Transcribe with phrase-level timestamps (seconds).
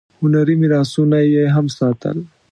[0.19, 2.17] هنري میراثونه یې هم ساتل.